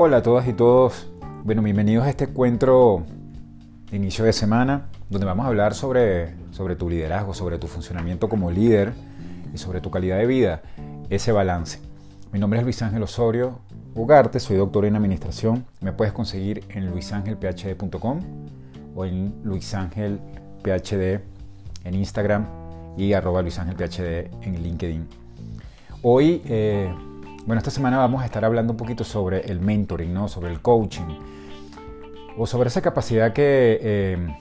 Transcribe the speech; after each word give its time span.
Hola 0.00 0.18
a 0.18 0.22
todas 0.22 0.46
y 0.46 0.52
todos. 0.52 1.08
Bueno, 1.42 1.60
bienvenidos 1.60 2.06
a 2.06 2.10
este 2.10 2.26
encuentro 2.26 3.02
de 3.90 3.96
inicio 3.96 4.24
de 4.24 4.32
semana, 4.32 4.86
donde 5.10 5.26
vamos 5.26 5.44
a 5.44 5.48
hablar 5.48 5.74
sobre, 5.74 6.36
sobre 6.52 6.76
tu 6.76 6.88
liderazgo, 6.88 7.34
sobre 7.34 7.58
tu 7.58 7.66
funcionamiento 7.66 8.28
como 8.28 8.52
líder 8.52 8.92
y 9.52 9.58
sobre 9.58 9.80
tu 9.80 9.90
calidad 9.90 10.18
de 10.18 10.26
vida, 10.26 10.62
ese 11.10 11.32
balance. 11.32 11.80
Mi 12.30 12.38
nombre 12.38 12.60
es 12.60 12.64
Luis 12.64 12.80
Ángel 12.80 13.02
Osorio 13.02 13.58
Ugarte, 13.96 14.38
soy 14.38 14.56
doctor 14.56 14.84
en 14.84 14.94
administración. 14.94 15.66
Me 15.80 15.92
puedes 15.92 16.12
conseguir 16.12 16.62
en 16.68 16.88
luisangelphd.com 16.90 18.20
o 18.94 19.04
en 19.04 19.34
luisangelphd 19.42 21.20
en 21.82 21.94
Instagram 21.94 22.46
y 22.96 23.14
arroba 23.14 23.42
luisangelphd 23.42 24.30
en 24.42 24.62
LinkedIn. 24.62 25.08
Hoy 26.02 26.40
eh, 26.44 26.88
bueno, 27.48 27.60
esta 27.60 27.70
semana 27.70 27.96
vamos 27.96 28.20
a 28.20 28.26
estar 28.26 28.44
hablando 28.44 28.74
un 28.74 28.76
poquito 28.76 29.04
sobre 29.04 29.40
el 29.50 29.58
mentoring, 29.58 30.12
¿no? 30.12 30.28
sobre 30.28 30.50
el 30.52 30.60
coaching, 30.60 31.18
o 32.36 32.46
sobre 32.46 32.68
esa 32.68 32.82
capacidad 32.82 33.32
que, 33.32 33.78
eh, 33.80 34.36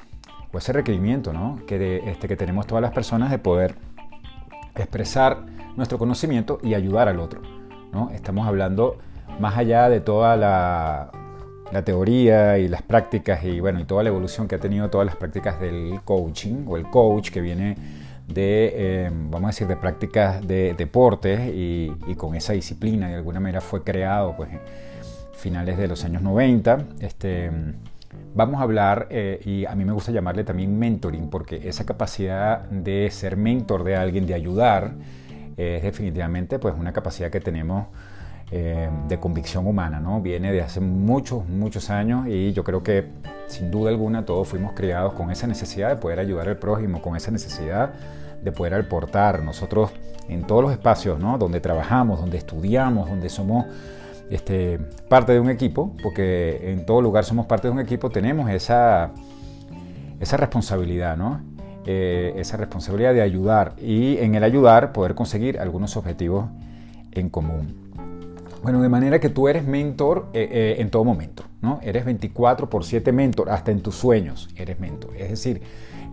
o 0.51 0.57
ese 0.57 0.73
requerimiento 0.73 1.31
¿no? 1.31 1.61
que, 1.65 2.03
este, 2.05 2.27
que 2.27 2.35
tenemos 2.35 2.67
todas 2.67 2.81
las 2.81 2.91
personas 2.91 3.31
de 3.31 3.39
poder 3.39 3.75
expresar 4.75 5.45
nuestro 5.77 5.97
conocimiento 5.97 6.59
y 6.61 6.73
ayudar 6.73 7.07
al 7.07 7.21
otro. 7.21 7.39
¿no? 7.93 8.09
Estamos 8.09 8.45
hablando 8.45 8.97
más 9.39 9.55
allá 9.55 9.87
de 9.87 10.01
toda 10.01 10.35
la, 10.35 11.09
la 11.71 11.85
teoría 11.85 12.57
y 12.57 12.67
las 12.67 12.81
prácticas 12.81 13.41
y, 13.45 13.61
bueno, 13.61 13.79
y 13.79 13.85
toda 13.85 14.03
la 14.03 14.09
evolución 14.09 14.49
que 14.49 14.55
ha 14.55 14.59
tenido 14.59 14.89
todas 14.89 15.07
las 15.07 15.15
prácticas 15.15 15.61
del 15.61 16.01
coaching 16.03 16.65
o 16.67 16.75
el 16.75 16.89
coach 16.89 17.29
que 17.29 17.39
viene 17.39 17.77
de, 18.27 18.73
eh, 18.75 19.09
vamos 19.11 19.43
a 19.43 19.47
decir, 19.47 19.67
de 19.67 19.77
prácticas 19.77 20.45
de 20.45 20.73
deportes 20.77 21.39
y, 21.53 21.91
con 22.17 22.35
esa 22.35 22.53
disciplina 22.53 23.07
de 23.07 23.15
alguna 23.15 23.39
manera 23.39 23.61
fue 23.61 23.83
creado 23.83 24.35
pues 24.35 24.49
finales 25.33 25.77
de 25.77 25.87
los 25.87 26.03
años 26.03 26.21
90. 26.21 26.85
Este, 26.99 27.51
vamos 28.35 28.59
a 28.59 28.63
hablar, 28.63 29.07
eh, 29.09 29.39
y 29.45 29.65
a 29.65 29.75
mí 29.75 29.85
me 29.85 29.93
gusta 29.93 30.11
llamarle 30.11 30.43
también 30.43 30.77
mentoring, 30.77 31.29
porque 31.29 31.67
esa 31.69 31.85
capacidad 31.85 32.63
de 32.69 33.09
ser 33.11 33.37
mentor 33.37 33.83
de 33.83 33.95
alguien, 33.95 34.25
de 34.25 34.33
ayudar, 34.33 34.93
es 35.55 35.81
definitivamente 35.81 36.59
pues 36.59 36.75
una 36.77 36.93
capacidad 36.93 37.31
que 37.31 37.39
tenemos 37.39 37.87
eh, 38.49 38.89
de 39.07 39.19
convicción 39.19 39.67
humana, 39.67 39.99
¿no? 39.99 40.21
Viene 40.21 40.53
de 40.53 40.61
hace 40.61 40.79
muchos, 40.79 41.45
muchos 41.47 41.89
años 41.89 42.27
y 42.27 42.53
yo 42.53 42.63
creo 42.63 42.81
que 42.81 43.09
sin 43.47 43.71
duda 43.71 43.89
alguna 43.89 44.25
todos 44.25 44.47
fuimos 44.47 44.73
criados 44.73 45.13
con 45.13 45.31
esa 45.31 45.47
necesidad 45.47 45.89
de 45.89 45.95
poder 45.97 46.19
ayudar 46.19 46.47
al 46.47 46.57
prójimo, 46.57 47.01
con 47.01 47.15
esa 47.15 47.29
necesidad 47.29 47.93
de 48.41 48.51
poder 48.51 48.73
aportar. 48.75 49.43
Nosotros 49.43 49.91
en 50.29 50.43
todos 50.43 50.61
los 50.61 50.71
espacios 50.71 51.19
¿no? 51.19 51.37
donde 51.37 51.59
trabajamos, 51.59 52.19
donde 52.19 52.37
estudiamos, 52.37 53.09
donde 53.09 53.29
somos 53.29 53.65
este, 54.29 54.79
parte 55.09 55.33
de 55.33 55.39
un 55.39 55.49
equipo, 55.49 55.93
porque 56.01 56.71
en 56.71 56.85
todo 56.85 57.01
lugar 57.01 57.25
somos 57.25 57.45
parte 57.45 57.67
de 57.67 57.73
un 57.73 57.79
equipo, 57.79 58.09
tenemos 58.09 58.49
esa, 58.49 59.11
esa 60.19 60.37
responsabilidad, 60.37 61.17
¿no? 61.17 61.41
Eh, 61.85 62.33
esa 62.35 62.57
responsabilidad 62.57 63.13
de 63.13 63.21
ayudar 63.21 63.73
y 63.77 64.17
en 64.17 64.35
el 64.35 64.43
ayudar 64.43 64.91
poder 64.91 65.15
conseguir 65.15 65.57
algunos 65.57 65.95
objetivos 65.95 66.47
en 67.13 67.29
común. 67.29 67.86
Bueno, 68.63 68.81
de 68.81 68.89
manera 68.89 69.19
que 69.19 69.29
tú 69.29 69.47
eres 69.47 69.65
mentor 69.65 70.27
eh, 70.33 70.47
eh, 70.51 70.75
en 70.79 70.89
todo 70.89 71.03
momento, 71.03 71.43
¿no? 71.61 71.79
Eres 71.83 72.05
24 72.05 72.69
por 72.69 72.83
7 72.83 73.11
mentor, 73.11 73.49
hasta 73.49 73.71
en 73.71 73.81
tus 73.81 73.95
sueños 73.95 74.49
eres 74.55 74.79
mentor. 74.79 75.15
Es 75.15 75.29
decir, 75.29 75.61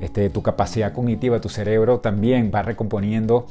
este, 0.01 0.29
tu 0.31 0.43
capacidad 0.43 0.93
cognitiva, 0.93 1.41
tu 1.41 1.49
cerebro 1.49 2.01
también 2.01 2.51
va 2.55 2.63
recomponiendo 2.63 3.47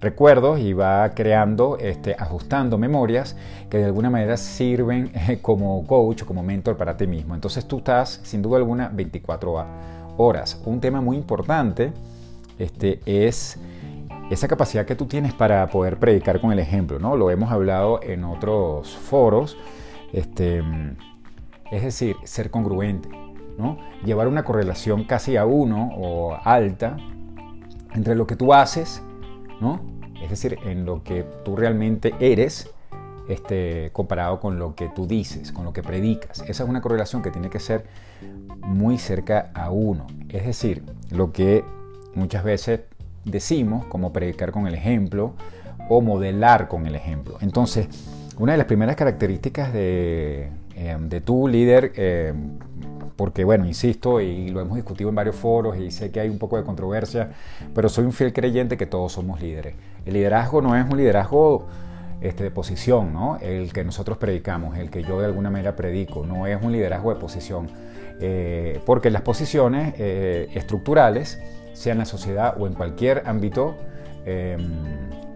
recuerdos 0.00 0.58
y 0.58 0.72
va 0.72 1.08
creando, 1.14 1.78
este, 1.78 2.16
ajustando 2.18 2.76
memorias 2.76 3.36
que 3.70 3.78
de 3.78 3.84
alguna 3.84 4.10
manera 4.10 4.36
sirven 4.36 5.12
eh, 5.28 5.38
como 5.40 5.86
coach 5.86 6.22
o 6.22 6.26
como 6.26 6.42
mentor 6.42 6.76
para 6.76 6.96
ti 6.96 7.06
mismo. 7.06 7.34
Entonces 7.34 7.66
tú 7.66 7.78
estás, 7.78 8.20
sin 8.24 8.42
duda 8.42 8.58
alguna, 8.58 8.88
24 8.88 9.64
horas. 10.16 10.60
Un 10.66 10.80
tema 10.80 11.00
muy 11.00 11.16
importante 11.16 11.92
este, 12.58 13.00
es 13.06 13.58
esa 14.32 14.48
capacidad 14.48 14.86
que 14.86 14.94
tú 14.94 15.06
tienes 15.06 15.34
para 15.34 15.66
poder 15.68 15.98
predicar 15.98 16.40
con 16.40 16.52
el 16.52 16.58
ejemplo, 16.58 16.98
¿no? 16.98 17.16
Lo 17.16 17.30
hemos 17.30 17.52
hablado 17.52 18.00
en 18.02 18.24
otros 18.24 18.96
foros, 18.96 19.58
este, 20.12 20.62
es 21.70 21.82
decir, 21.82 22.16
ser 22.24 22.50
congruente, 22.50 23.08
¿no? 23.58 23.78
Llevar 24.04 24.28
una 24.28 24.44
correlación 24.44 25.04
casi 25.04 25.36
a 25.36 25.44
uno 25.44 25.90
o 25.96 26.34
alta 26.44 26.96
entre 27.94 28.14
lo 28.14 28.26
que 28.26 28.36
tú 28.36 28.54
haces, 28.54 29.02
¿no? 29.60 29.80
Es 30.22 30.30
decir, 30.30 30.58
en 30.64 30.86
lo 30.86 31.02
que 31.02 31.26
tú 31.44 31.56
realmente 31.56 32.14
eres, 32.18 32.70
este, 33.28 33.90
comparado 33.92 34.40
con 34.40 34.58
lo 34.58 34.74
que 34.74 34.88
tú 34.88 35.06
dices, 35.06 35.52
con 35.52 35.64
lo 35.64 35.72
que 35.72 35.82
predicas. 35.82 36.40
Esa 36.48 36.64
es 36.64 36.68
una 36.68 36.80
correlación 36.80 37.22
que 37.22 37.30
tiene 37.30 37.50
que 37.50 37.60
ser 37.60 37.84
muy 38.60 38.98
cerca 38.98 39.50
a 39.54 39.70
uno. 39.70 40.06
Es 40.28 40.46
decir, 40.46 40.82
lo 41.10 41.32
que 41.32 41.64
muchas 42.14 42.44
veces 42.44 42.80
decimos, 43.24 43.84
como 43.86 44.12
predicar 44.12 44.52
con 44.52 44.66
el 44.66 44.74
ejemplo 44.74 45.34
o 45.88 46.00
modelar 46.00 46.68
con 46.68 46.86
el 46.86 46.94
ejemplo. 46.94 47.38
Entonces, 47.40 47.88
una 48.38 48.52
de 48.52 48.58
las 48.58 48.66
primeras 48.66 48.96
características 48.96 49.72
de, 49.72 50.50
eh, 50.74 51.20
tu 51.24 51.48
líder, 51.48 51.92
eh, 51.96 52.32
porque 53.16 53.44
bueno, 53.44 53.66
insisto, 53.66 54.20
y 54.20 54.48
lo 54.48 54.60
hemos 54.60 54.76
discutido 54.76 55.10
en 55.10 55.14
varios 55.14 55.36
foros 55.36 55.76
y 55.76 55.90
sé 55.90 56.10
que 56.10 56.20
hay 56.20 56.28
un 56.28 56.38
poco 56.38 56.56
de 56.56 56.64
controversia, 56.64 57.30
pero 57.74 57.88
soy 57.88 58.04
un 58.04 58.12
fiel 58.12 58.32
creyente 58.32 58.76
que 58.76 58.86
todos 58.86 59.12
somos 59.12 59.40
líderes. 59.40 59.74
El 60.06 60.14
liderazgo 60.14 60.62
no 60.62 60.74
es 60.76 60.84
un 60.90 60.96
liderazgo 60.96 61.66
este, 62.20 62.44
de 62.44 62.50
posición, 62.50 63.12
¿no? 63.12 63.36
el 63.40 63.72
que 63.72 63.84
nosotros 63.84 64.18
predicamos, 64.18 64.78
el 64.78 64.90
que 64.90 65.02
yo 65.02 65.20
de 65.20 65.26
alguna 65.26 65.50
manera 65.50 65.76
predico, 65.76 66.24
no 66.26 66.46
es 66.46 66.60
un 66.62 66.72
liderazgo 66.72 67.12
de 67.12 67.20
posición, 67.20 67.68
eh, 68.20 68.80
porque 68.86 69.10
las 69.10 69.22
posiciones 69.22 69.94
estructurales 69.98 71.38
sea 71.72 71.92
en 71.92 71.98
la 71.98 72.04
sociedad 72.04 72.54
o 72.58 72.66
en 72.66 72.74
cualquier 72.74 73.22
ámbito 73.26 73.76
em, 74.24 74.60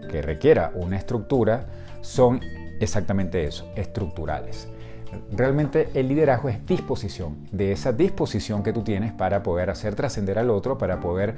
que 0.09 0.23
requiera 0.23 0.73
una 0.75 0.97
estructura, 0.97 1.67
son 2.01 2.41
exactamente 2.81 3.45
eso, 3.45 3.69
estructurales. 3.75 4.69
Realmente 5.33 5.89
el 5.95 6.09
liderazgo 6.09 6.49
es 6.49 6.65
disposición, 6.67 7.49
de 7.51 7.73
esa 7.73 7.93
disposición 7.93 8.63
que 8.63 8.73
tú 8.73 8.83
tienes 8.83 9.13
para 9.13 9.43
poder 9.43 9.71
hacer 9.71 9.95
trascender 9.95 10.39
al 10.39 10.51
otro, 10.51 10.79
para 10.79 11.01
poder 11.01 11.35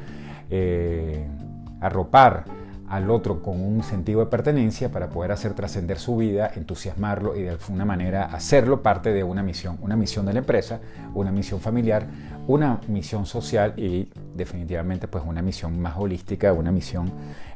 eh, 0.50 1.26
arropar 1.80 2.44
al 2.88 3.10
otro 3.10 3.42
con 3.42 3.60
un 3.60 3.82
sentido 3.82 4.20
de 4.20 4.26
pertenencia 4.26 4.90
para 4.90 5.10
poder 5.10 5.32
hacer 5.32 5.54
trascender 5.54 5.98
su 5.98 6.16
vida, 6.16 6.50
entusiasmarlo 6.54 7.36
y 7.36 7.42
de 7.42 7.50
alguna 7.50 7.84
manera 7.84 8.24
hacerlo 8.24 8.82
parte 8.82 9.12
de 9.12 9.22
una 9.22 9.42
misión, 9.42 9.78
una 9.82 9.96
misión 9.96 10.24
de 10.26 10.32
la 10.32 10.38
empresa, 10.38 10.80
una 11.14 11.30
misión 11.30 11.60
familiar, 11.60 12.06
una 12.46 12.80
misión 12.88 13.26
social 13.26 13.74
y 13.76 14.08
definitivamente 14.34 15.06
pues 15.06 15.22
una 15.26 15.42
misión 15.42 15.78
más 15.78 15.96
holística, 15.98 16.52
una 16.52 16.72
misión, 16.72 17.12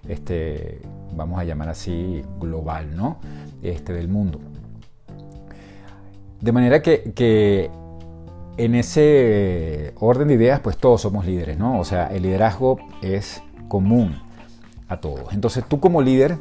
este, 0.06 0.80
vamos 1.14 1.38
a 1.40 1.44
llamar 1.44 1.70
así, 1.70 2.22
global, 2.38 2.94
¿no? 2.94 3.18
Este, 3.62 3.94
del 3.94 4.08
mundo. 4.08 4.38
De 6.40 6.52
manera 6.52 6.82
que, 6.82 7.12
que 7.14 7.70
en 8.58 8.74
ese 8.74 9.94
orden 9.98 10.28
de 10.28 10.34
ideas 10.34 10.60
pues 10.60 10.76
todos 10.76 11.00
somos 11.00 11.24
líderes, 11.24 11.56
¿no? 11.56 11.78
O 11.78 11.84
sea, 11.84 12.08
el 12.08 12.22
liderazgo 12.22 12.78
es 13.00 13.42
común 13.68 14.31
todos. 15.00 15.32
Entonces 15.32 15.64
tú 15.68 15.80
como 15.80 16.02
líder 16.02 16.36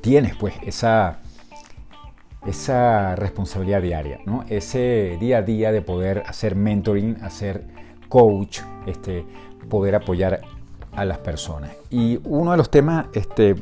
tienes 0.00 0.36
pues 0.36 0.54
esa, 0.62 1.18
esa 2.46 3.16
responsabilidad 3.16 3.82
diaria, 3.82 4.20
¿no? 4.26 4.44
ese 4.48 5.16
día 5.20 5.38
a 5.38 5.42
día 5.42 5.72
de 5.72 5.82
poder 5.82 6.22
hacer 6.26 6.56
mentoring, 6.56 7.16
hacer 7.22 7.66
coach, 8.08 8.60
este, 8.86 9.24
poder 9.68 9.94
apoyar 9.94 10.42
a 10.92 11.04
las 11.04 11.18
personas. 11.18 11.70
Y 11.90 12.20
uno 12.24 12.50
de 12.52 12.56
los 12.56 12.70
temas 12.70 13.06
este, 13.14 13.56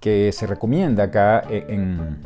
que 0.00 0.32
se 0.32 0.46
recomienda 0.46 1.04
acá 1.04 1.42
en, 1.48 2.18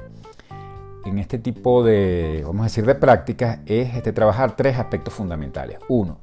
en 1.05 1.19
este 1.19 1.39
tipo 1.39 1.83
de, 1.85 2.43
vamos 2.45 2.63
a 2.63 2.65
decir, 2.65 2.87
de 2.87 2.95
prácticas 2.95 3.61
es 3.67 3.95
este, 3.95 4.13
trabajar 4.13 4.57
tres 4.57 4.79
aspectos 4.79 5.15
fundamentales. 5.15 5.79
Uno, 5.89 6.19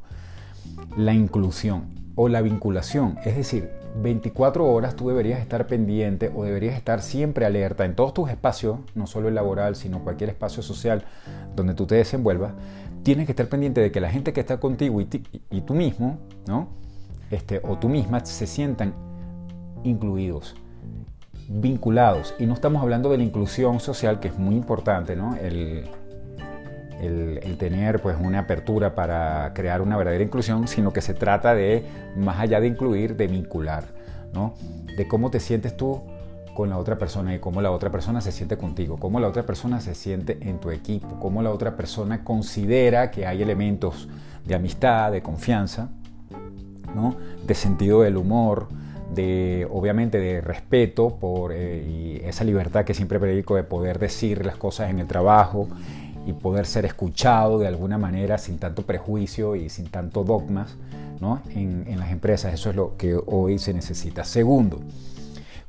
la 0.98 1.14
inclusión 1.14 2.12
o 2.16 2.28
la 2.28 2.42
vinculación, 2.42 3.18
es 3.24 3.36
decir, 3.38 3.72
24 4.02 4.66
horas 4.66 4.96
tú 4.96 5.10
deberías 5.10 5.40
estar 5.40 5.68
pendiente 5.68 6.32
o 6.34 6.44
deberías 6.44 6.76
estar 6.76 7.02
siempre 7.02 7.46
alerta 7.46 7.86
en 7.86 7.96
todos 7.96 8.14
tus 8.14 8.30
espacios, 8.30 8.80
no 8.96 9.08
solo 9.08 9.28
el 9.28 9.36
laboral, 9.36 9.76
sino 9.76 10.04
cualquier 10.04 10.30
espacio 10.30 10.64
social 10.64 11.04
donde 11.56 11.74
tú 11.74 11.86
te 11.86 11.96
desenvuelvas, 11.96 12.54
tienes 13.04 13.26
que 13.26 13.32
estar 13.32 13.48
pendiente 13.48 13.82
de 13.82 13.92
que 13.92 14.00
la 14.00 14.10
gente 14.10 14.34
que 14.34 14.40
está 14.40 14.60
contigo 14.60 15.02
y, 15.02 15.06
tú 15.62 15.74
mismo, 15.74 16.20
¿no? 16.48 16.70
Este, 17.32 17.62
o 17.64 17.78
tú 17.78 17.90
misma 17.90 18.26
se 18.26 18.48
sientan 18.48 18.94
incluidos, 19.84 20.56
vinculados. 21.48 22.36
Y 22.40 22.46
no 22.46 22.54
estamos 22.54 22.82
hablando 22.82 23.10
de 23.10 23.18
la 23.18 23.24
inclusión 23.24 23.80
social, 23.80 24.20
que 24.20 24.30
es 24.30 24.38
muy 24.38 24.56
importante, 24.56 25.16
¿no? 25.16 25.36
El, 25.36 25.90
el, 27.02 27.58
tener 27.58 28.02
pues 28.02 28.18
una 28.20 28.40
apertura 28.40 28.96
para 28.96 29.54
crear 29.54 29.82
una 29.82 29.98
verdadera 29.98 30.24
inclusión, 30.24 30.68
sino 30.68 30.94
que 30.94 31.02
se 31.02 31.14
trata 31.14 31.56
de, 31.56 31.86
más 32.16 32.40
allá 32.40 32.60
de 32.60 32.68
incluir, 32.68 33.16
de 33.16 33.28
vincular, 33.28 33.86
¿no? 34.34 34.54
De 34.98 35.08
cómo 35.08 35.30
te 35.30 35.40
sientes 35.40 35.76
tú 35.76 36.02
con 36.54 36.70
la 36.70 36.78
otra 36.78 36.98
persona 36.98 37.34
y 37.34 37.40
cómo 37.40 37.62
la 37.62 37.72
otra 37.72 37.90
persona 37.90 38.22
se 38.22 38.32
siente 38.32 38.58
contigo, 38.58 38.98
cómo 38.98 39.20
la 39.20 39.28
otra 39.28 39.46
persona 39.46 39.80
se 39.80 39.96
siente 39.96 40.38
en 40.42 40.60
tu 40.60 40.72
equipo, 40.72 41.20
cómo 41.20 41.42
la 41.42 41.52
otra 41.52 41.76
persona 41.78 42.24
considera 42.24 43.12
que 43.12 43.26
hay 43.26 43.42
elementos 43.42 44.10
de 44.46 44.56
amistad, 44.56 45.12
de 45.12 45.22
confianza, 45.22 45.90
¿no? 46.94 47.16
de 47.46 47.56
sentido 47.56 48.02
del 48.02 48.18
humor, 48.18 48.68
de 49.14 49.68
obviamente 49.72 50.20
de 50.20 50.42
respeto 50.42 51.18
por 51.20 51.52
eh, 51.54 51.84
y 51.88 52.22
esa 52.26 52.44
libertad 52.44 52.86
que 52.86 52.94
siempre 52.94 53.20
predico 53.20 53.56
de 53.56 53.64
poder 53.64 53.98
decir 53.98 54.46
las 54.46 54.56
cosas 54.56 54.90
en 54.90 55.00
el 55.00 55.08
trabajo 55.08 55.68
y 56.26 56.34
poder 56.34 56.66
ser 56.66 56.86
escuchado 56.86 57.60
de 57.60 57.68
alguna 57.68 57.98
manera 57.98 58.38
sin 58.38 58.58
tanto 58.58 58.84
prejuicio 58.84 59.56
y 59.56 59.70
sin 59.70 59.90
tanto 59.90 60.24
dogmas 60.24 60.76
¿no? 61.20 61.42
en, 61.50 62.00
las 62.00 62.12
empresas. 62.12 62.54
Eso 62.54 62.70
es 62.70 62.76
lo 62.76 62.98
que 62.98 63.20
hoy 63.26 63.58
se 63.60 63.74
necesita. 63.74 64.24
Segundo, 64.24 64.80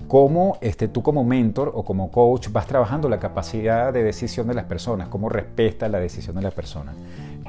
cómo 0.08 0.58
este, 0.60 0.88
tú 0.88 1.02
como 1.02 1.24
mentor 1.24 1.72
o 1.74 1.84
como 1.84 2.10
coach 2.10 2.48
vas 2.50 2.66
trabajando 2.66 3.08
la 3.08 3.18
capacidad 3.18 3.92
de 3.92 4.02
decisión 4.02 4.46
de 4.48 4.54
las 4.54 4.64
personas, 4.64 5.08
cómo 5.08 5.28
respetas 5.28 5.90
la 5.90 6.00
decisión 6.00 6.36
de 6.36 6.42
las 6.42 6.54
personas, 6.54 6.94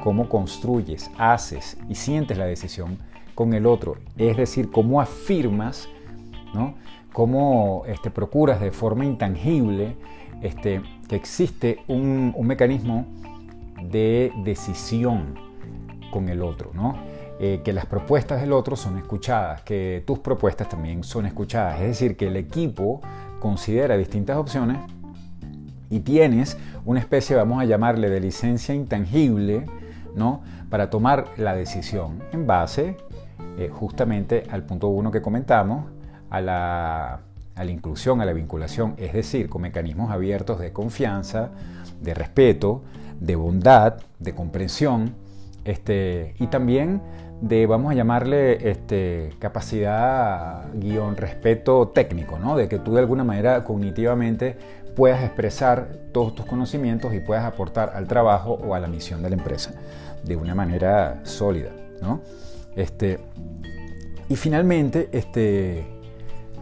cómo 0.03 0.29
construyes, 0.29 1.09
haces 1.17 1.77
y 1.89 1.95
sientes 1.95 2.37
la 2.37 2.45
decisión 2.45 2.97
con 3.35 3.53
el 3.53 3.65
otro, 3.65 3.95
es 4.17 4.37
decir, 4.37 4.69
cómo 4.71 5.01
afirmas, 5.01 5.87
¿no? 6.53 6.75
cómo 7.13 7.83
este, 7.87 8.11
procuras 8.11 8.61
de 8.61 8.71
forma 8.71 9.05
intangible 9.05 9.95
este, 10.41 10.81
que 11.11 11.17
existe 11.17 11.83
un, 11.89 12.33
un 12.37 12.47
mecanismo 12.47 13.05
de 13.91 14.31
decisión 14.45 15.35
con 16.09 16.29
el 16.29 16.41
otro, 16.41 16.71
¿no? 16.73 16.95
Eh, 17.37 17.59
que 17.65 17.73
las 17.73 17.85
propuestas 17.85 18.39
del 18.39 18.53
otro 18.53 18.77
son 18.77 18.97
escuchadas, 18.97 19.61
que 19.63 20.05
tus 20.07 20.19
propuestas 20.19 20.69
también 20.69 21.03
son 21.03 21.25
escuchadas. 21.25 21.81
Es 21.81 21.87
decir, 21.87 22.15
que 22.15 22.27
el 22.27 22.37
equipo 22.37 23.01
considera 23.41 23.97
distintas 23.97 24.37
opciones 24.37 24.77
y 25.89 25.99
tienes 25.99 26.57
una 26.85 27.01
especie, 27.01 27.35
vamos 27.35 27.61
a 27.61 27.65
llamarle, 27.65 28.09
de 28.09 28.21
licencia 28.21 28.73
intangible, 28.73 29.65
¿no? 30.15 30.43
Para 30.69 30.89
tomar 30.89 31.25
la 31.35 31.53
decisión 31.57 32.23
en 32.31 32.47
base 32.47 32.95
eh, 33.57 33.67
justamente 33.69 34.45
al 34.49 34.63
punto 34.63 34.87
uno 34.87 35.11
que 35.11 35.21
comentamos, 35.21 35.91
a 36.29 36.39
la, 36.39 37.19
a 37.55 37.63
la 37.63 37.71
inclusión, 37.71 38.21
a 38.21 38.25
la 38.25 38.33
vinculación, 38.33 38.95
es 38.97 39.13
decir, 39.13 39.49
con 39.49 39.61
mecanismos 39.61 40.11
abiertos 40.11 40.59
de 40.59 40.71
confianza, 40.71 41.49
de 42.01 42.13
respeto, 42.13 42.81
de 43.19 43.35
bondad, 43.35 43.95
de 44.19 44.33
comprensión, 44.33 45.15
este, 45.63 46.33
y 46.39 46.47
también 46.47 47.01
de, 47.41 47.65
vamos 47.65 47.91
a 47.91 47.95
llamarle, 47.95 48.69
este, 48.69 49.31
capacidad, 49.39 50.65
guion, 50.73 51.17
respeto 51.17 51.89
técnico, 51.89 52.39
¿no? 52.39 52.55
De 52.55 52.67
que 52.67 52.79
tú 52.79 52.93
de 52.93 52.99
alguna 52.99 53.23
manera 53.23 53.63
cognitivamente 53.63 54.57
puedas 54.95 55.23
expresar 55.23 55.99
todos 56.11 56.35
tus 56.35 56.45
conocimientos 56.45 57.13
y 57.13 57.19
puedas 57.19 57.45
aportar 57.45 57.93
al 57.95 58.07
trabajo 58.07 58.53
o 58.53 58.75
a 58.75 58.79
la 58.79 58.87
misión 58.87 59.21
de 59.23 59.29
la 59.29 59.35
empresa 59.35 59.73
de 60.23 60.35
una 60.35 60.53
manera 60.53 61.21
sólida, 61.23 61.71
¿no? 62.01 62.21
Este, 62.75 63.19
y 64.29 64.35
finalmente, 64.35 65.09
este, 65.11 65.85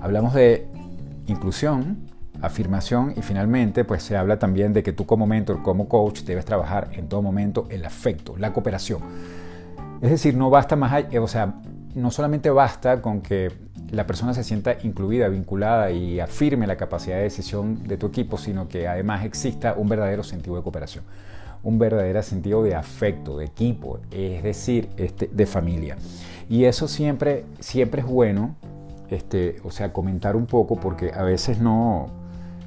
hablamos 0.01 0.33
de 0.33 0.67
inclusión, 1.27 2.09
afirmación 2.41 3.13
y 3.15 3.21
finalmente 3.21 3.83
pues 3.83 4.03
se 4.03 4.15
habla 4.15 4.39
también 4.39 4.73
de 4.73 4.83
que 4.83 4.93
tú 4.93 5.05
como 5.05 5.27
mentor, 5.27 5.61
como 5.61 5.87
coach 5.87 6.21
debes 6.21 6.45
trabajar 6.45 6.89
en 6.93 7.07
todo 7.07 7.21
momento 7.21 7.67
el 7.69 7.85
afecto, 7.85 8.37
la 8.37 8.53
cooperación 8.53 9.01
es 10.01 10.11
decir, 10.11 10.35
no 10.35 10.49
basta 10.49 10.75
más, 10.75 11.05
o 11.19 11.27
sea, 11.27 11.55
no 11.93 12.11
solamente 12.11 12.49
basta 12.49 13.01
con 13.01 13.21
que 13.21 13.51
la 13.91 14.07
persona 14.07 14.33
se 14.33 14.43
sienta 14.43 14.77
incluida, 14.83 15.27
vinculada 15.27 15.91
y 15.91 16.19
afirme 16.19 16.67
la 16.67 16.77
capacidad 16.77 17.17
de 17.17 17.23
decisión 17.23 17.85
de 17.85 17.97
tu 17.97 18.07
equipo, 18.07 18.37
sino 18.37 18.67
que 18.67 18.87
además 18.87 19.25
exista 19.25 19.73
un 19.73 19.89
verdadero 19.89 20.23
sentido 20.23 20.55
de 20.55 20.61
cooperación, 20.61 21.03
un 21.63 21.79
verdadero 21.79 22.21
sentido 22.23 22.63
de 22.63 22.75
afecto, 22.75 23.37
de 23.37 23.45
equipo, 23.45 23.99
es 24.11 24.41
decir, 24.43 24.89
este, 24.95 25.27
de 25.27 25.45
familia. 25.45 25.97
Y 26.47 26.63
eso 26.63 26.87
siempre, 26.87 27.45
siempre 27.59 28.01
es 28.01 28.07
bueno, 28.07 28.55
este, 29.09 29.57
o 29.63 29.71
sea, 29.71 29.91
comentar 29.91 30.35
un 30.35 30.45
poco, 30.45 30.79
porque 30.79 31.11
a 31.13 31.23
veces 31.23 31.59
no, 31.59 32.07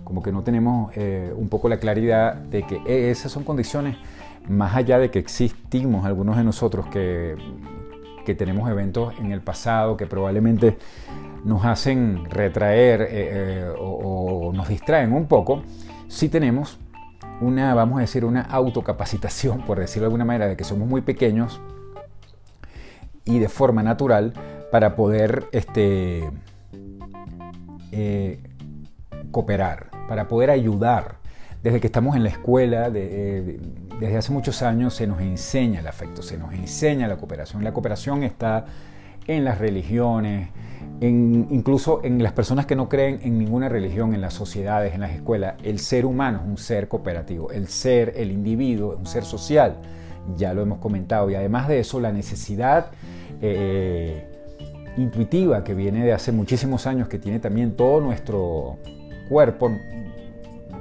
como 0.04 0.22
que 0.22 0.32
no 0.32 0.42
tenemos 0.42 0.92
eh, 0.96 1.32
un 1.34 1.48
poco 1.48 1.68
la 1.68 1.78
claridad 1.78 2.34
de 2.34 2.64
que 2.64 2.76
eh, 2.86 3.10
esas 3.10 3.32
son 3.32 3.44
condiciones 3.44 3.96
más 4.48 4.74
allá 4.74 4.98
de 4.98 5.10
que 5.10 5.18
existimos 5.18 6.04
algunos 6.04 6.36
de 6.36 6.44
nosotros 6.44 6.86
que, 6.86 7.36
tenemos 8.36 8.70
eventos 8.70 9.12
en 9.18 9.32
el 9.32 9.42
pasado 9.42 9.96
que 9.96 10.06
probablemente 10.06 10.78
nos 11.44 11.64
hacen 11.66 12.24
retraer 12.30 13.06
eh, 13.10 13.66
o, 13.78 14.52
nos 14.54 14.68
distraen 14.68 15.12
un 15.12 15.26
poco, 15.26 15.62
sí 16.08 16.28
tenemos 16.28 16.78
una, 17.40 17.74
vamos 17.74 17.98
a 17.98 18.02
decir, 18.02 18.24
una 18.24 18.42
autocapacitación, 18.42 19.62
por 19.62 19.80
decirlo 19.80 20.04
de 20.04 20.06
alguna 20.06 20.24
manera, 20.24 20.46
de 20.46 20.56
que 20.56 20.64
somos 20.64 20.88
muy 20.88 21.02
pequeños 21.02 21.60
y 23.24 23.38
de 23.38 23.48
forma 23.48 23.82
natural 23.82 24.32
para 24.72 24.96
poder 24.96 25.48
este, 25.52 26.30
eh, 27.92 28.38
cooperar, 29.30 29.90
para 30.08 30.28
poder 30.28 30.48
ayudar 30.48 31.16
desde 31.62 31.78
que 31.78 31.88
estamos 31.88 32.16
en 32.16 32.22
la 32.22 32.30
escuela, 32.30 32.90
eh, 32.94 33.60
desde 34.00 34.16
hace 34.16 34.32
muchos 34.32 34.62
años 34.62 34.94
se 34.94 35.06
nos 35.06 35.20
enseña 35.20 35.80
el 35.80 35.86
afecto, 35.86 36.22
se 36.22 36.38
nos 36.38 36.54
enseña 36.54 37.06
la 37.06 37.18
cooperación. 37.18 37.62
La 37.62 37.74
cooperación 37.74 38.22
está 38.22 38.64
en 39.26 39.44
las 39.44 39.58
religiones, 39.58 40.48
incluso 41.02 42.00
en 42.02 42.22
las 42.22 42.32
personas 42.32 42.64
que 42.64 42.74
no 42.74 42.88
creen 42.88 43.20
en 43.24 43.38
ninguna 43.38 43.68
religión, 43.68 44.14
en 44.14 44.22
las 44.22 44.32
sociedades, 44.32 44.94
en 44.94 45.02
las 45.02 45.10
escuelas. 45.10 45.56
El 45.62 45.80
ser 45.80 46.06
humano 46.06 46.40
es 46.44 46.48
un 46.48 46.56
ser 46.56 46.88
cooperativo, 46.88 47.50
el 47.52 47.68
ser, 47.68 48.14
el 48.16 48.32
individuo 48.32 48.94
es 48.94 49.00
un 49.00 49.06
ser 49.06 49.24
social, 49.24 49.76
ya 50.34 50.54
lo 50.54 50.62
hemos 50.62 50.78
comentado. 50.78 51.28
Y 51.28 51.34
además 51.34 51.68
de 51.68 51.80
eso, 51.80 52.00
la 52.00 52.10
necesidad 52.10 52.86
eh, 53.42 54.31
intuitiva 54.96 55.64
que 55.64 55.74
viene 55.74 56.04
de 56.04 56.12
hace 56.12 56.32
muchísimos 56.32 56.86
años, 56.86 57.08
que 57.08 57.18
tiene 57.18 57.38
también 57.38 57.76
todo 57.76 58.00
nuestro 58.00 58.78
cuerpo, 59.28 59.70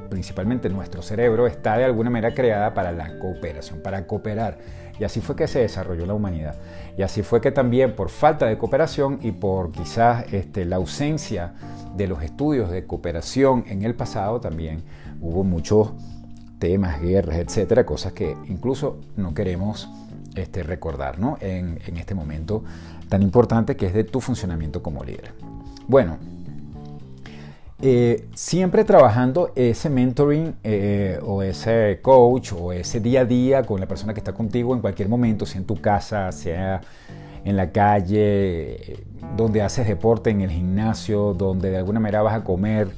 principalmente 0.10 0.70
nuestro 0.70 1.02
cerebro, 1.02 1.48
está 1.48 1.78
de 1.78 1.86
alguna 1.86 2.10
manera 2.10 2.34
creada 2.34 2.74
para 2.74 2.92
la 2.92 3.18
cooperación, 3.20 3.82
para 3.82 4.06
cooperar. 4.06 4.58
Y 5.00 5.04
así 5.04 5.22
fue 5.22 5.36
que 5.36 5.48
se 5.48 5.60
desarrolló 5.60 6.06
la 6.06 6.14
humanidad. 6.14 6.56
Y 6.98 7.02
así 7.02 7.24
fue 7.24 7.42
que 7.42 7.52
también 7.52 7.96
por 7.96 8.10
falta 8.10 8.46
de 8.46 8.58
cooperación 8.58 9.20
y 9.22 9.32
por 9.32 9.72
quizás 9.72 10.32
este, 10.32 10.66
la 10.66 10.76
ausencia 10.76 11.54
de 11.96 12.08
los 12.08 12.22
estudios 12.22 12.70
de 12.70 12.86
cooperación 12.86 13.64
en 13.68 13.84
el 13.84 13.96
pasado, 13.96 14.40
también 14.40 14.84
hubo 15.22 15.44
muchos 15.44 15.94
temas, 16.60 17.02
guerras, 17.02 17.38
etcétera, 17.38 17.86
cosas 17.86 18.14
que 18.14 18.36
incluso 18.48 19.00
no 19.16 19.34
queremos 19.34 19.90
este, 20.36 20.64
recordar 20.64 21.20
¿no? 21.20 21.38
en, 21.42 21.80
este 21.98 22.16
momento 22.16 22.64
tan 23.10 23.22
importante 23.22 23.76
que 23.76 23.88
es 23.88 23.94
de 23.94 24.04
tu 24.04 24.22
funcionamiento 24.22 24.82
como 24.82 25.04
líder. 25.04 25.34
Bueno, 25.88 26.18
eh, 27.82 28.28
siempre 28.36 28.84
trabajando 28.84 29.52
ese 29.56 29.90
mentoring 29.90 30.56
eh, 30.64 31.20
o 31.24 31.42
ese 31.42 32.00
coach 32.02 32.54
o 32.54 32.72
ese 32.72 33.00
día 33.00 33.22
a 33.22 33.26
día 33.26 33.64
con 33.64 33.80
la 33.80 33.88
persona 33.88 34.14
que 34.14 34.20
está 34.20 34.34
contigo 34.34 34.74
en 34.74 34.82
cualquier 34.82 35.10
momento, 35.10 35.46
sea 35.46 35.60
en 35.60 35.68
tu 35.68 35.82
casa, 35.82 36.32
sea 36.32 36.82
en 37.44 37.58
la 37.58 37.72
calle, 37.72 39.04
donde 39.36 39.62
haces 39.62 39.88
deporte, 39.88 40.30
en 40.30 40.42
el 40.42 40.52
gimnasio, 40.52 41.34
donde 41.34 41.72
de 41.72 41.78
alguna 41.78 42.00
manera 42.00 42.22
vas 42.22 42.36
a 42.36 42.44
comer 42.44 42.90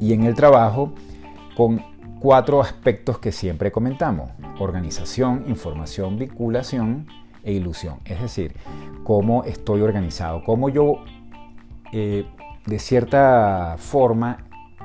y 0.00 0.12
en 0.12 0.24
el 0.24 0.34
trabajo, 0.34 0.92
con 1.56 1.82
cuatro 2.20 2.60
aspectos 2.60 3.18
que 3.18 3.32
siempre 3.32 3.70
comentamos. 3.70 4.30
Organización, 4.58 5.44
información, 5.48 6.18
vinculación 6.18 7.06
e 7.42 7.52
ilusión. 7.52 7.98
Es 8.04 8.20
decir, 8.20 8.54
cómo 9.04 9.44
estoy 9.44 9.82
organizado, 9.82 10.42
cómo 10.44 10.68
yo 10.68 11.04
eh, 11.92 12.26
de 12.66 12.78
cierta 12.78 13.76
forma 13.78 14.38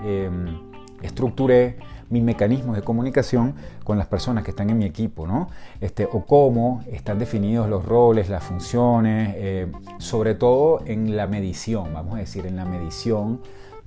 em, 0.03 0.59
estructuré 1.01 1.77
mis 2.11 2.21
mecanismos 2.21 2.75
de 2.75 2.83
comunicación 2.83 3.55
con 3.83 3.97
las 3.97 4.05
personas 4.05 4.43
que 4.43 4.51
están 4.51 4.69
en 4.69 4.77
mi 4.77 4.85
equipo, 4.85 5.25
¿no? 5.25 5.49
Este, 5.79 6.07
o 6.11 6.25
cómo 6.25 6.83
están 6.91 7.17
definidos 7.17 7.69
los 7.69 7.85
roles, 7.85 8.29
las 8.29 8.43
funciones, 8.43 9.33
eh, 9.37 9.71
sobre 9.97 10.35
todo 10.35 10.81
en 10.85 11.15
la 11.15 11.25
medición, 11.25 11.93
vamos 11.93 12.15
a 12.15 12.17
decir, 12.17 12.45
en 12.45 12.57
la 12.57 12.65
medición 12.65 13.39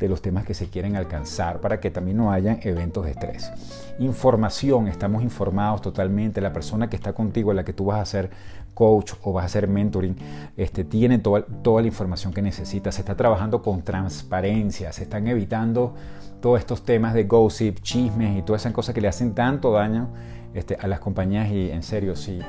de 0.04 0.08
los 0.08 0.23
temas 0.23 0.44
que 0.44 0.54
se 0.54 0.68
quieren 0.68 0.96
alcanzar 0.96 1.61
para 1.61 1.80
que 1.80 1.90
también 1.90 2.16
no 2.16 2.30
hayan 2.30 2.61
eventos 2.62 3.04
de 3.04 3.11
estrés. 3.11 3.50
Información, 3.99 4.88
estamos 4.88 5.23
informados 5.23 5.82
totalmente, 5.82 6.40
la 6.40 6.52
persona 6.52 6.88
que 6.88 6.96
está 6.96 7.12
contigo, 7.12 7.52
la 7.52 7.64
que 7.64 7.73
tú 7.73 7.87
vas 7.87 7.99
a 7.99 8.02
hacer 8.02 8.30
coach 8.75 9.12
o 9.23 9.32
vas 9.32 9.44
a 9.44 9.46
hacer 9.46 9.68
mentoring, 9.68 10.16
este, 10.56 10.84
tiene 10.84 11.18
toda, 11.18 11.44
toda 11.62 11.80
la 11.80 11.88
información 11.88 12.32
que 12.32 12.42
necesita, 12.42 12.92
se 12.92 13.00
está 13.00 13.16
trabajando 13.16 13.62
con 13.62 13.82
transparencia, 13.82 14.92
se 14.92 15.04
están 15.04 15.26
evitando 15.28 15.94
todos 16.40 16.58
estos 16.58 16.84
temas 16.84 17.14
de 17.14 17.25
gossip, 17.25 17.80
chismes 17.80 18.38
y 18.38 18.42
todas 18.42 18.62
esas 18.62 18.73
cosas 18.73 18.94
que 18.94 19.00
le 19.00 19.08
hacen 19.08 19.34
tanto 19.34 19.73
daño 19.73 20.08
este, 20.52 20.76
a 20.78 20.87
las 20.87 21.00
compañías. 21.00 21.50
Y 21.50 21.70
en 21.70 21.82
serio, 21.82 22.16
si, 22.16 22.40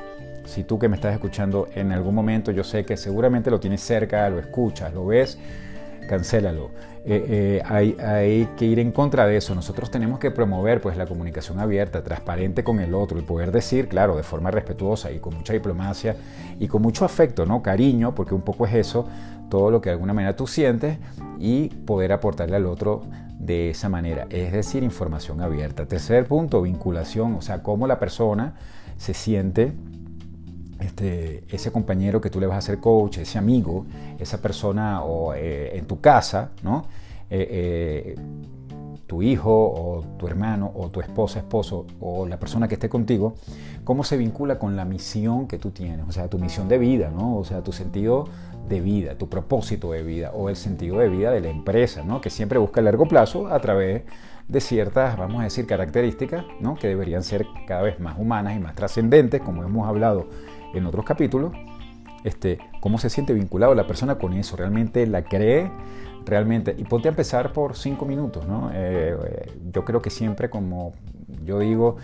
si 0.44 0.64
tú 0.64 0.78
que 0.78 0.88
me 0.88 0.96
estás 0.96 1.14
escuchando 1.14 1.68
en 1.74 1.92
algún 1.92 2.14
momento, 2.14 2.50
yo 2.50 2.64
sé 2.64 2.84
que 2.84 2.96
seguramente 2.96 3.50
lo 3.50 3.58
tienes 3.58 3.80
cerca, 3.80 4.28
lo 4.28 4.38
escuchas, 4.38 4.92
lo 4.92 5.06
ves, 5.06 5.38
cancélalo. 6.06 6.70
Eh, 7.04 7.24
eh, 7.28 7.62
hay, 7.64 7.96
hay, 8.00 8.48
que 8.56 8.64
ir 8.64 8.80
en 8.80 8.90
contra 8.90 9.26
de 9.26 9.36
eso. 9.36 9.54
Nosotros 9.54 9.90
tenemos 9.90 10.18
que 10.18 10.32
promover 10.32 10.80
pues, 10.80 10.96
la 10.96 11.06
comunicación 11.06 11.60
abierta, 11.60 12.02
transparente 12.02 12.64
con 12.64 12.80
el 12.80 12.94
otro, 12.94 13.16
el 13.18 13.24
poder 13.24 13.52
decir, 13.52 13.88
claro, 13.88 14.16
de 14.16 14.24
forma 14.24 14.50
respetuosa 14.50 15.12
y 15.12 15.20
con 15.20 15.34
mucha 15.34 15.52
diplomacia 15.52 16.16
y 16.58 16.66
con 16.66 16.82
mucho 16.82 17.04
afecto, 17.04 17.46
¿no? 17.46 17.62
Cariño, 17.62 18.14
porque 18.14 18.34
un 18.34 18.42
poco 18.42 18.66
es 18.66 18.74
eso, 18.74 19.06
todo 19.48 19.70
lo 19.70 19.80
que 19.80 19.90
de 19.90 19.94
alguna 19.94 20.14
manera 20.14 20.34
tú 20.34 20.46
sientes 20.46 20.98
y 21.38 21.68
poder 21.68 22.12
aportarle 22.12 22.56
al 22.56 22.66
otro 22.66 23.02
de 23.38 23.70
esa 23.70 23.88
manera, 23.88 24.26
es 24.30 24.50
decir, 24.50 24.82
información 24.82 25.40
abierta. 25.40 25.86
Tercer 25.86 26.26
punto, 26.26 26.62
vinculación, 26.62 27.34
o 27.34 27.42
sea, 27.42 27.62
cómo 27.62 27.86
la 27.86 28.00
persona 28.00 28.54
se 28.96 29.14
siente 29.14 29.72
este, 30.80 31.44
ese 31.48 31.72
compañero 31.72 32.20
que 32.20 32.30
tú 32.30 32.40
le 32.40 32.46
vas 32.46 32.56
a 32.56 32.58
hacer 32.58 32.78
coach, 32.78 33.18
ese 33.18 33.38
amigo, 33.38 33.86
esa 34.18 34.40
persona 34.40 35.02
o 35.02 35.34
eh, 35.34 35.76
en 35.76 35.86
tu 35.86 36.00
casa, 36.00 36.50
¿no? 36.62 36.86
Eh, 37.30 38.14
eh, 38.14 38.14
tu 39.06 39.22
hijo 39.22 39.50
o 39.52 40.04
tu 40.18 40.26
hermano 40.26 40.72
o 40.74 40.88
tu 40.90 41.00
esposa, 41.00 41.38
esposo 41.38 41.86
o 42.00 42.26
la 42.26 42.38
persona 42.38 42.66
que 42.66 42.74
esté 42.74 42.88
contigo, 42.88 43.34
cómo 43.84 44.02
se 44.02 44.16
vincula 44.16 44.58
con 44.58 44.76
la 44.76 44.84
misión 44.84 45.46
que 45.46 45.58
tú 45.58 45.70
tienes, 45.70 46.06
o 46.08 46.12
sea, 46.12 46.28
tu 46.28 46.38
misión 46.38 46.68
de 46.68 46.78
vida, 46.78 47.10
¿no? 47.10 47.36
O 47.36 47.44
sea, 47.44 47.62
tu 47.62 47.72
sentido 47.72 48.24
de 48.68 48.80
vida, 48.80 49.16
tu 49.16 49.28
propósito 49.28 49.92
de 49.92 50.02
vida 50.02 50.32
o 50.32 50.48
el 50.48 50.56
sentido 50.56 50.98
de 50.98 51.08
vida 51.08 51.30
de 51.30 51.40
la 51.40 51.50
empresa, 51.50 52.02
¿no? 52.02 52.20
Que 52.20 52.30
siempre 52.30 52.58
busca 52.58 52.80
a 52.80 52.84
largo 52.84 53.06
plazo 53.06 53.46
a 53.46 53.60
través 53.60 54.02
de 54.48 54.60
ciertas, 54.60 55.16
vamos 55.16 55.40
a 55.40 55.44
decir, 55.44 55.66
características, 55.66 56.44
¿no? 56.60 56.74
Que 56.74 56.88
deberían 56.88 57.22
ser 57.22 57.46
cada 57.66 57.82
vez 57.82 58.00
más 58.00 58.18
humanas 58.18 58.56
y 58.56 58.60
más 58.60 58.74
trascendentes, 58.74 59.40
como 59.40 59.62
hemos 59.62 59.88
hablado 59.88 60.26
en 60.78 60.86
otros 60.86 61.04
capítulos, 61.04 61.52
este, 62.24 62.58
cómo 62.80 62.98
se 62.98 63.10
siente 63.10 63.32
vinculado 63.32 63.74
la 63.74 63.86
persona 63.86 64.16
con 64.16 64.32
eso, 64.32 64.56
realmente 64.56 65.06
la 65.06 65.24
cree, 65.24 65.70
realmente, 66.24 66.74
y 66.76 66.84
ponte 66.84 67.08
a 67.08 67.10
empezar 67.10 67.52
por 67.52 67.76
cinco 67.76 68.04
minutos, 68.04 68.46
¿no? 68.46 68.70
Eh, 68.72 69.16
eh, 69.24 69.52
yo 69.72 69.84
creo 69.84 70.02
que 70.02 70.10
siempre, 70.10 70.50
como 70.50 70.92
yo 71.44 71.60
digo, 71.60 71.96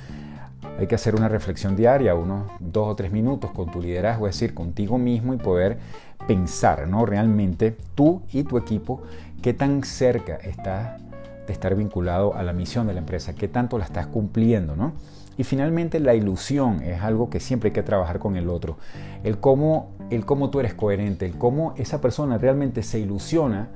hay 0.78 0.86
que 0.86 0.94
hacer 0.94 1.14
una 1.14 1.28
reflexión 1.28 1.74
diaria, 1.74 2.14
unos 2.14 2.50
dos 2.60 2.88
o 2.88 2.94
tres 2.94 3.10
minutos 3.10 3.50
con 3.50 3.70
tu 3.70 3.80
liderazgo, 3.80 4.28
es 4.28 4.36
decir, 4.36 4.54
contigo 4.54 4.96
mismo 4.96 5.34
y 5.34 5.38
poder 5.38 5.78
pensar, 6.26 6.86
¿no? 6.86 7.04
Realmente 7.04 7.76
tú 7.94 8.22
y 8.32 8.44
tu 8.44 8.58
equipo, 8.58 9.02
qué 9.42 9.54
tan 9.54 9.82
cerca 9.82 10.36
estás 10.36 11.00
de 11.46 11.52
estar 11.52 11.74
vinculado 11.74 12.34
a 12.34 12.42
la 12.42 12.52
misión 12.52 12.86
de 12.86 12.94
la 12.94 13.00
empresa, 13.00 13.34
qué 13.34 13.48
tanto 13.48 13.76
la 13.76 13.84
estás 13.84 14.06
cumpliendo, 14.06 14.76
¿no? 14.76 14.92
Y 15.38 15.44
finalmente 15.44 15.98
la 16.00 16.14
ilusión 16.14 16.82
es 16.82 17.00
algo 17.02 17.30
que 17.30 17.40
siempre 17.40 17.68
hay 17.68 17.72
que 17.72 17.82
trabajar 17.82 18.18
con 18.18 18.36
el 18.36 18.48
otro. 18.48 18.76
El 19.24 19.38
cómo, 19.38 19.90
el 20.10 20.24
cómo 20.26 20.50
tú 20.50 20.60
eres 20.60 20.74
coherente, 20.74 21.26
el 21.26 21.38
cómo 21.38 21.74
esa 21.76 22.00
persona 22.00 22.38
realmente 22.38 22.82
se 22.82 22.98
ilusiona 22.98 23.68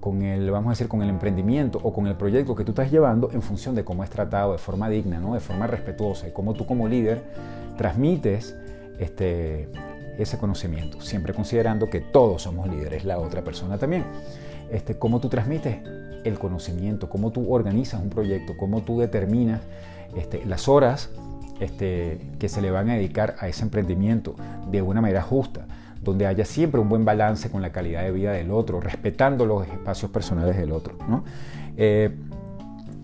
con 0.00 0.22
el, 0.22 0.50
vamos 0.50 0.68
a 0.68 0.70
decir, 0.70 0.88
con 0.88 1.02
el 1.02 1.10
emprendimiento 1.10 1.78
o 1.82 1.92
con 1.92 2.06
el 2.06 2.14
proyecto 2.16 2.54
que 2.54 2.64
tú 2.64 2.72
estás 2.72 2.90
llevando 2.90 3.30
en 3.32 3.42
función 3.42 3.74
de 3.74 3.84
cómo 3.84 4.02
es 4.02 4.10
tratado 4.10 4.52
de 4.52 4.58
forma 4.58 4.88
digna, 4.88 5.20
¿no? 5.20 5.34
de 5.34 5.40
forma 5.40 5.66
respetuosa 5.66 6.28
y 6.28 6.32
cómo 6.32 6.54
tú 6.54 6.66
como 6.66 6.88
líder 6.88 7.22
transmites 7.76 8.56
este, 8.98 9.68
ese 10.18 10.38
conocimiento, 10.38 11.00
siempre 11.00 11.34
considerando 11.34 11.88
que 11.88 12.00
todos 12.00 12.42
somos 12.42 12.68
líderes, 12.68 13.04
la 13.04 13.18
otra 13.18 13.42
persona 13.42 13.78
también. 13.78 14.04
Este, 14.70 14.98
cómo 14.98 15.20
tú 15.20 15.28
transmites 15.28 15.78
el 16.24 16.38
conocimiento, 16.38 17.08
cómo 17.08 17.30
tú 17.30 17.52
organizas 17.52 18.00
un 18.02 18.10
proyecto, 18.10 18.56
cómo 18.56 18.82
tú 18.82 19.00
determinas 19.00 19.60
este, 20.16 20.44
las 20.44 20.68
horas 20.68 21.10
este, 21.60 22.18
que 22.38 22.48
se 22.48 22.62
le 22.62 22.70
van 22.70 22.90
a 22.90 22.94
dedicar 22.94 23.36
a 23.38 23.48
ese 23.48 23.62
emprendimiento 23.62 24.34
de 24.70 24.82
una 24.82 25.00
manera 25.00 25.22
justa, 25.22 25.66
donde 26.02 26.26
haya 26.26 26.44
siempre 26.44 26.80
un 26.80 26.88
buen 26.88 27.04
balance 27.04 27.50
con 27.50 27.60
la 27.62 27.70
calidad 27.70 28.02
de 28.02 28.10
vida 28.10 28.32
del 28.32 28.50
otro, 28.50 28.80
respetando 28.80 29.44
los 29.44 29.66
espacios 29.66 30.10
personales 30.10 30.56
del 30.56 30.72
otro. 30.72 30.94
Eh, 31.76 32.10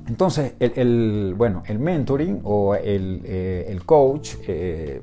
entonces, 0.08 0.54
el, 0.61 1.35
bueno, 1.37 1.62
el 1.66 1.78
mentoring 1.78 2.40
o 2.44 2.75
el, 2.75 3.20
eh, 3.25 3.78
coach, 3.85 4.37
eh, 4.46 5.02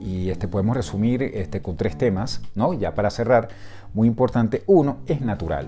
y 0.00 0.28
este 0.28 0.48
podemos 0.48 0.76
resumir 0.76 1.22
este, 1.22 1.62
con 1.62 1.76
tres 1.76 1.96
temas, 1.96 2.42
ya 2.78 2.94
para 2.94 3.10
cerrar, 3.10 3.48
muy 3.94 4.06
importante, 4.06 4.62
uno 4.66 4.98
es 5.06 5.20
natural 5.20 5.66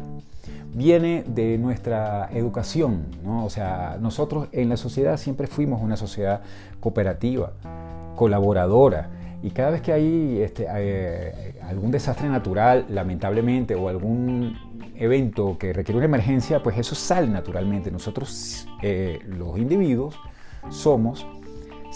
viene 0.77 1.25
de 1.27 1.57
nuestra 1.57 2.29
educación. 2.35 3.07
O 3.27 3.49
sea, 3.49 3.97
nosotros 3.99 4.49
en 4.53 4.69
la 4.69 4.77
sociedad 4.77 5.17
siempre 5.17 5.47
fuimos 5.47 5.81
una 5.81 5.97
sociedad 5.97 6.43
cooperativa, 6.81 7.53
colaboradora, 8.15 9.09
y 9.43 9.51
cada 9.51 9.71
vez 9.71 9.81
que 9.81 9.93
hay 9.93 10.41
este, 10.43 10.67
eh, 10.69 11.55
algún 11.63 11.91
desastre 11.91 12.29
natural, 12.29 12.87
lamentablemente, 12.91 13.75
o 13.75 13.89
algún 13.89 14.59
evento 14.97 15.57
que 15.59 15.73
requiere 15.73 15.97
una 15.97 16.07
emergencia, 16.07 16.63
pues 16.63 16.77
eso 16.77 16.95
sale 16.95 17.29
naturalmente. 17.29 17.91
Nosotros, 17.91 18.67
eh, 18.83 19.21
los 19.27 19.59
individuos, 19.59 20.19
somos 20.69 21.27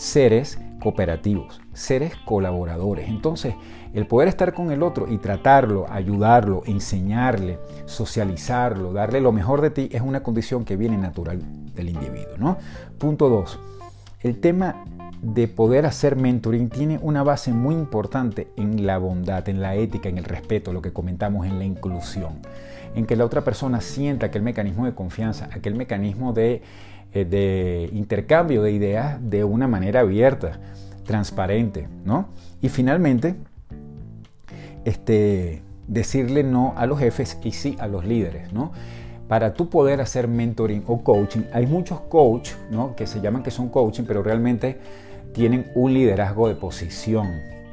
seres 0.01 0.59
cooperativos, 0.81 1.61
seres 1.75 2.17
colaboradores. 2.25 3.11
Entonces, 3.11 3.55
el 3.93 4.07
poder 4.07 4.29
estar 4.29 4.55
con 4.55 4.73
el 4.73 4.83
otro 4.83 5.07
y 5.13 5.19
tratarlo, 5.19 5.87
ayudarlo, 5.91 6.63
enseñarle, 6.65 7.59
socializarlo, 7.85 8.95
darle 8.95 9.21
lo 9.21 9.31
mejor 9.31 9.61
de 9.61 9.69
ti 9.69 9.91
es 9.93 10.01
una 10.01 10.23
condición 10.23 10.65
que 10.65 10.77
viene 10.77 10.97
natural 10.97 11.43
del 11.75 11.91
individuo. 11.91 12.39
¿no? 12.39 12.57
Punto 12.97 13.29
2. 13.29 13.59
El 14.21 14.41
tema 14.41 14.85
de 15.21 15.49
poder 15.49 15.85
hacer 15.85 16.17
mentoring 16.17 16.71
tiene 16.71 16.99
una 17.03 17.23
base 17.23 17.53
muy 17.53 17.75
importante 17.75 18.49
en 18.57 18.87
la 18.87 18.97
bondad, 18.97 19.47
en 19.51 19.61
la 19.61 19.75
ética, 19.75 20.09
en 20.09 20.17
el 20.17 20.25
respeto, 20.25 20.73
lo 20.73 20.81
que 20.81 20.95
comentamos 20.95 21.47
en 21.47 21.59
la 21.59 21.67
inclusión, 21.67 22.41
en 22.95 23.05
que 23.05 23.17
la 23.17 23.27
otra 23.27 23.43
persona 23.43 23.83
sienta 23.83 24.27
aquel 24.27 24.41
mecanismo 24.41 24.87
de 24.87 24.95
confianza, 24.95 25.51
aquel 25.53 25.75
mecanismo 25.75 26.33
de, 26.33 26.63
de 27.13 27.91
intercambio 27.93 28.63
de 28.63 28.73
ideas 28.73 29.19
de 29.21 29.45
una 29.45 29.67
manera 29.67 30.01
abierta, 30.01 30.61
transparente, 31.05 31.89
¿no? 32.05 32.29
Y 32.63 32.69
finalmente, 32.69 33.35
este, 34.85 35.63
decirle 35.89 36.45
no 36.45 36.75
a 36.77 36.87
los 36.87 36.99
jefes 37.01 37.37
y 37.43 37.51
sí 37.51 37.77
a 37.81 37.89
los 37.89 38.05
líderes, 38.05 38.53
¿no? 38.53 38.73
Para 39.29 39.55
tú 39.55 39.69
poder 39.69 40.01
hacer 40.01 40.29
mentoring 40.29 40.85
o 40.87 41.03
coaching, 41.03 41.43
hay 41.53 41.67
muchos 41.67 42.01
coaches, 42.01 42.57
¿no? 42.71 42.95
Que 42.97 43.07
se 43.07 43.21
llaman 43.21 43.43
que 43.43 43.51
son 43.51 43.69
coaching, 43.69 44.05
pero 44.07 44.23
realmente 44.23 44.79
tienen 45.33 45.67
un 45.75 45.93
liderazgo 45.93 46.49
de 46.49 46.55
posición, 46.55 47.29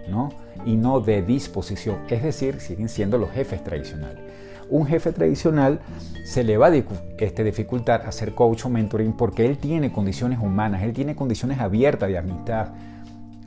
¿no? 0.10 0.29
Y 0.65 0.75
no 0.75 1.00
de 1.00 1.22
disposición, 1.22 1.98
es 2.10 2.24
decir, 2.24 2.60
siguen 2.60 2.89
siendo 2.89 3.17
los 3.17 3.32
jefes 3.32 3.63
tradicionales. 3.63 4.20
Un 4.69 4.86
jefe 4.86 5.12
tradicional 5.12 5.79
se 6.25 6.43
le 6.43 6.57
va 6.57 6.67
a 6.67 6.75
este, 7.17 7.43
dificultar 7.43 8.05
hacer 8.05 8.33
coach 8.36 8.65
o 8.65 8.69
mentoring 8.69 9.13
porque 9.13 9.45
él 9.45 9.57
tiene 9.57 9.91
condiciones 9.91 10.39
humanas, 10.39 10.83
él 10.83 10.93
tiene 10.93 11.15
condiciones 11.15 11.59
abiertas 11.59 12.09
de 12.09 12.17
amistad, 12.17 12.69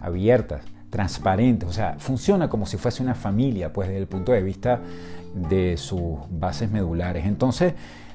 abiertas 0.01 0.63
transparente, 0.91 1.67
o 1.67 1.73
sea, 1.73 1.97
funciona 1.99 2.49
como 2.49 2.67
si 2.67 2.77
fuese 2.77 3.03
una 3.03 3.15
familia, 3.15 3.73
pues 3.73 3.89
desde 3.89 4.01
el 4.01 4.09
punto 4.09 4.33
de 4.33 4.43
vista 4.43 4.81
de 5.35 5.77
sus 5.77 6.19
bases 6.31 6.71
medulares. 6.71 7.27
Entonces, 7.27 7.75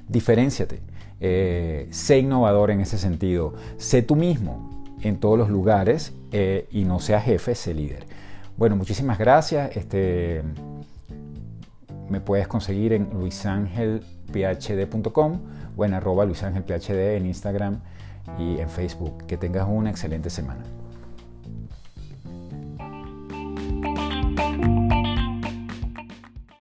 diferenciate, 0.09 0.81
eh, 1.21 1.87
sé 1.91 2.19
innovador 2.19 2.71
en 2.71 2.81
ese 2.81 2.97
sentido, 2.97 3.53
sé 3.77 4.01
tú 4.01 4.15
mismo 4.15 4.85
en 5.01 5.17
todos 5.19 5.37
los 5.37 5.49
lugares 5.49 6.13
eh, 6.31 6.67
y 6.71 6.83
no 6.83 6.99
seas 6.99 7.23
jefe, 7.23 7.55
sé 7.55 7.73
líder. 7.73 8.05
Bueno, 8.57 8.75
muchísimas 8.75 9.17
gracias. 9.17 9.75
Este, 9.75 10.43
me 12.09 12.21
puedes 12.21 12.47
conseguir 12.47 12.93
en 12.93 13.09
luisangelphd.com 13.13 15.39
o 15.77 15.85
en 15.85 15.93
arroba 15.93 16.25
luisangelphd 16.25 17.15
en 17.15 17.25
Instagram 17.25 17.81
y 18.37 18.59
en 18.59 18.69
Facebook. 18.69 19.25
Que 19.25 19.37
tengas 19.37 19.67
una 19.67 19.89
excelente 19.89 20.29
semana. 20.29 20.61